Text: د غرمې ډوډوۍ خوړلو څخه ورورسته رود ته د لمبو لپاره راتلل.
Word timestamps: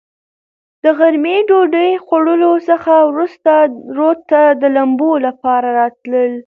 د 0.83 0.85
غرمې 0.97 1.37
ډوډوۍ 1.47 1.91
خوړلو 2.05 2.51
څخه 2.69 2.93
ورورسته 3.07 3.53
رود 3.97 4.19
ته 4.31 4.41
د 4.61 4.63
لمبو 4.75 5.11
لپاره 5.25 5.67
راتلل. 5.79 6.31